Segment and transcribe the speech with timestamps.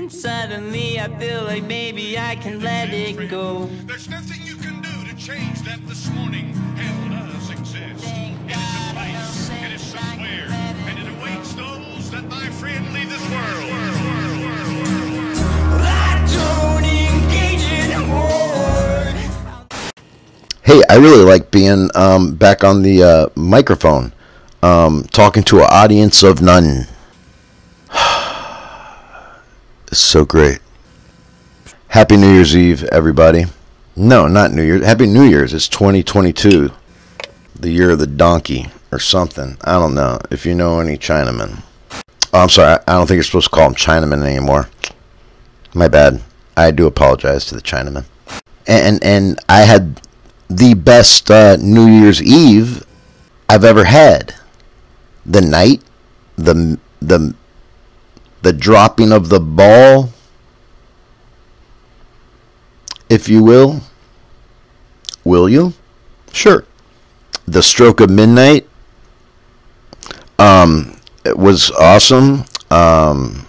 [0.00, 3.68] And suddenly I feel like maybe I can let it go.
[3.84, 6.54] There's nothing you can do to change that this morning.
[6.74, 8.06] Hell does exist.
[8.06, 13.10] It is a place, it is somewhere, and it awaits those that, my friend, leave
[13.10, 13.70] this world.
[15.84, 19.04] I don't engage in war.
[20.62, 24.14] Hey, I really like being um, back on the uh, microphone,
[24.62, 26.86] um, talking to an audience of none.
[29.90, 30.60] It's so great.
[31.88, 33.46] Happy New Year's Eve, everybody.
[33.96, 34.84] No, not New Year's.
[34.84, 35.52] Happy New Year's.
[35.52, 36.70] It's 2022,
[37.58, 39.56] the year of the donkey or something.
[39.62, 40.20] I don't know.
[40.30, 41.62] If you know any Chinamen.
[42.32, 42.80] Oh, I'm sorry.
[42.86, 44.68] I don't think you're supposed to call them Chinamen anymore.
[45.74, 46.22] My bad.
[46.56, 48.04] I do apologize to the Chinamen.
[48.66, 50.00] And and I had
[50.48, 52.84] the best uh, New Year's Eve
[53.48, 54.34] I've ever had.
[55.26, 55.82] The night,
[56.36, 57.34] the the
[58.42, 60.10] the dropping of the ball,
[63.08, 63.80] if you will.
[65.24, 65.74] Will you?
[66.32, 66.64] Sure.
[67.46, 68.66] The stroke of midnight
[70.40, 72.44] um, it was awesome.
[72.70, 73.46] Um,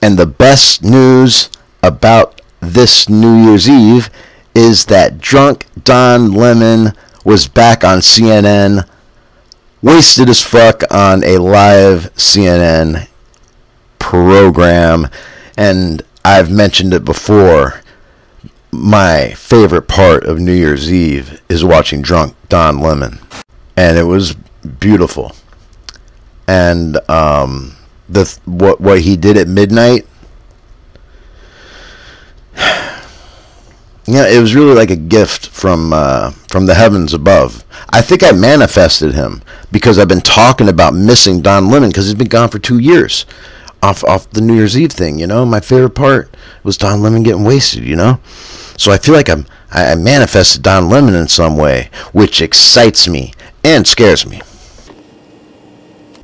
[0.00, 1.50] and the best news
[1.82, 4.08] about this New Year's Eve
[4.54, 6.92] is that drunk Don Lemon
[7.24, 8.88] was back on CNN,
[9.82, 13.08] wasted as fuck on a live CNN
[14.06, 15.08] program.
[15.58, 17.80] And I've mentioned it before.
[18.70, 23.18] My favorite part of New Year's Eve is watching drunk Don Lemon.
[23.76, 24.34] And it was
[24.78, 25.34] beautiful.
[26.46, 27.74] And um,
[28.08, 30.06] the th- what what he did at midnight
[34.08, 37.64] Yeah, it was really like a gift from uh, from the heavens above.
[37.90, 42.14] I think I manifested him because I've been talking about missing Don Lemon because he's
[42.14, 43.26] been gone for two years,
[43.82, 45.18] off off the New Year's Eve thing.
[45.18, 47.84] You know, my favorite part was Don Lemon getting wasted.
[47.84, 48.20] You know,
[48.76, 53.08] so I feel like I'm I I manifested Don Lemon in some way, which excites
[53.08, 53.32] me
[53.64, 54.40] and scares me.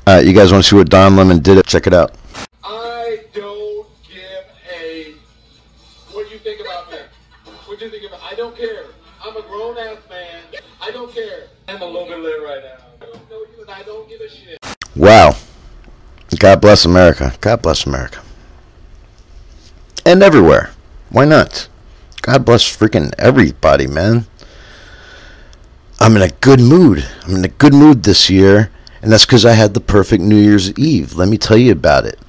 [0.05, 1.65] Uh, you guys want to see what Don Lemon did?
[1.65, 2.13] Check it out.
[2.63, 4.45] I don't give
[4.77, 5.13] a.
[6.11, 6.97] What do you think about me?
[7.65, 8.19] What do you think about?
[8.21, 8.85] I don't care.
[9.23, 10.41] I'm a grown ass man.
[10.81, 11.47] I don't care.
[11.69, 12.85] I'm a little bit lit right now.
[13.01, 14.59] I don't know you, and I don't give a shit.
[14.95, 15.35] Wow.
[16.39, 17.33] God bless America.
[17.41, 18.21] God bless America.
[20.05, 20.71] And everywhere.
[21.09, 21.67] Why not?
[22.21, 24.25] God bless freaking everybody, man.
[25.99, 27.05] I'm in a good mood.
[27.23, 30.37] I'm in a good mood this year, and that's because I had the perfect New
[30.37, 31.15] Year's Eve.
[31.15, 32.19] Let me tell you about it.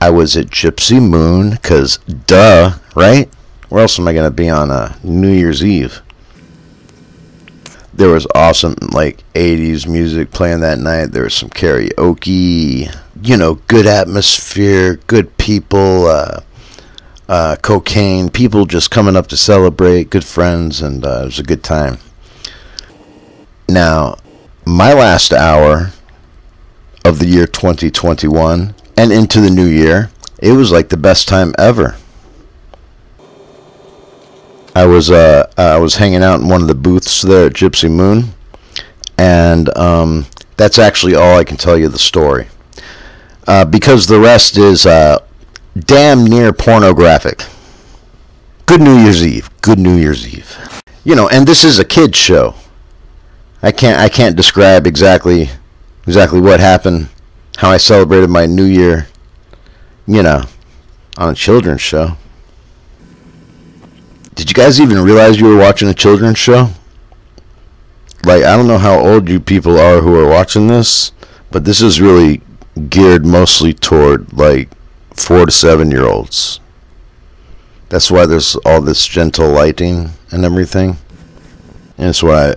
[0.00, 3.28] I was at Gypsy Moon, because duh, right?
[3.68, 6.02] Where else am I going to be on a New Year's Eve?
[8.02, 11.12] There was awesome like 80s music playing that night.
[11.12, 12.92] There was some karaoke
[13.22, 16.40] you know good atmosphere good people uh,
[17.28, 21.44] uh, cocaine people just coming up to celebrate good friends and uh, it was a
[21.44, 21.98] good time.
[23.68, 24.16] Now
[24.66, 25.92] my last hour
[27.04, 31.54] of the year 2021 and into the new year it was like the best time
[31.56, 31.96] ever
[34.74, 37.90] I was uh I was hanging out in one of the booths there at Gypsy
[37.90, 38.32] Moon,
[39.18, 42.48] and um, that's actually all I can tell you the story,
[43.46, 45.18] uh, because the rest is uh,
[45.78, 47.44] damn near pornographic.
[48.64, 49.50] Good New Year's Eve.
[49.60, 50.56] Good New Year's Eve.
[51.04, 52.54] You know, and this is a kids show.
[53.62, 55.50] I can't I can't describe exactly
[56.06, 57.08] exactly what happened,
[57.58, 59.08] how I celebrated my New Year.
[60.06, 60.44] You know,
[61.18, 62.16] on a children's show.
[64.52, 66.68] You guys even realize you were watching a children's show?
[68.22, 71.12] Like, I don't know how old you people are who are watching this,
[71.50, 72.42] but this is really
[72.90, 74.68] geared mostly toward like
[75.16, 76.60] four to seven year olds.
[77.88, 80.98] That's why there's all this gentle lighting and everything.
[81.96, 82.54] And that's why I,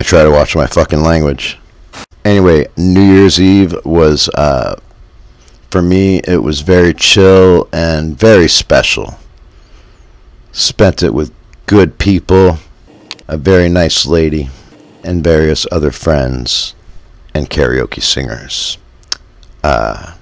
[0.00, 1.56] I try to watch my fucking language.
[2.22, 4.78] Anyway, New Year's Eve was, uh,
[5.70, 9.16] for me, it was very chill and very special
[10.52, 11.32] spent it with
[11.66, 12.58] good people,
[13.26, 14.48] a very nice lady,
[15.04, 16.74] and various other friends
[17.34, 18.78] and karaoke singers.
[19.62, 20.14] Uh,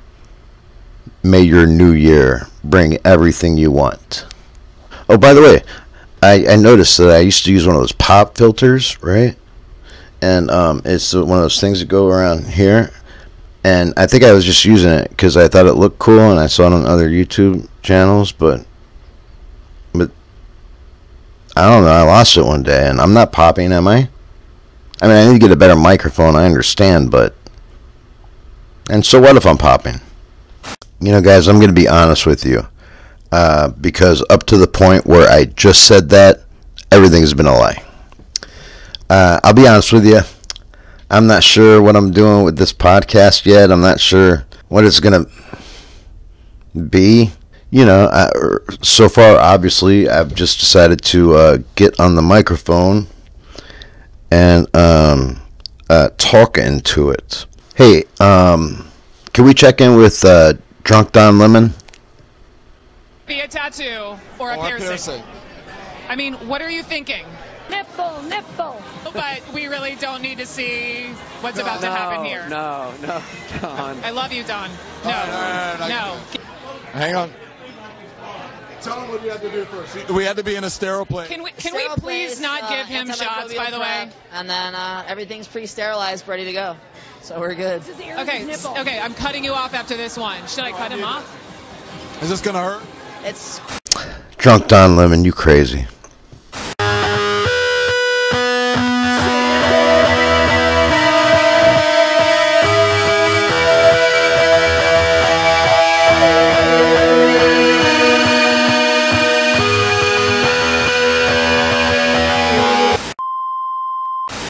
[1.23, 4.27] may your new year bring everything you want.
[5.09, 5.63] Oh, by the way,
[6.23, 9.37] I, I noticed that I used to use one of those pop filters, right?
[10.23, 12.91] And um, it's one of those things that go around here.
[13.63, 16.39] And I think I was just using it because I thought it looked cool and
[16.39, 18.67] I saw it on other YouTube channels, but but
[21.57, 21.91] I don't know.
[21.91, 24.09] I lost it one day, and I'm not popping, am I?
[25.01, 26.37] I mean, I need to get a better microphone.
[26.37, 27.35] I understand, but
[28.91, 30.01] and so what if I'm popping?
[31.01, 32.67] You know, guys, I'm going to be honest with you.
[33.33, 36.45] Uh, because up to the point where I just said that,
[36.93, 37.83] everything has been a lie.
[39.11, 40.21] Uh, I'll be honest with you.
[41.11, 43.71] I'm not sure what I'm doing with this podcast yet.
[43.71, 47.33] I'm not sure what it's going to be.
[47.71, 48.31] You know, I,
[48.83, 53.09] so far, obviously, I've just decided to uh, get on the microphone
[54.31, 55.41] and um,
[55.91, 57.47] uh, talk into it.
[57.75, 58.89] Hey, um,
[59.33, 60.55] can we check in with uh,
[60.85, 61.75] Drunk Don Lemon?
[63.27, 64.87] Be a tattoo or a Or a piercing.
[64.89, 65.23] piercing.
[66.09, 67.27] I mean, what are you thinking?
[67.69, 68.81] Nipple, nipple.
[69.13, 71.07] But we really don't need to see
[71.41, 72.47] what's about to happen here.
[72.49, 73.21] No, no,
[73.61, 73.99] Don.
[74.05, 74.71] I love you, Don.
[75.05, 75.89] No, no, no, no, no.
[75.89, 76.21] no.
[76.93, 77.33] Hang on.
[78.87, 80.11] Tell him what we had to do first.
[80.11, 81.29] We had to be in a sterile place.
[81.29, 83.53] Can we can we please place, not uh, give him shots?
[83.55, 84.09] By the way.
[84.33, 86.77] And then uh, everything's pre-sterilized, ready to go.
[87.23, 87.83] So we're good.
[87.83, 89.01] Okay, okay.
[89.01, 90.47] I'm cutting you off after this one.
[90.47, 92.23] Should I cut him off?
[92.23, 92.83] Is this gonna hurt?
[93.25, 93.61] It's
[94.37, 95.89] Drunk Don Lemon, you crazy.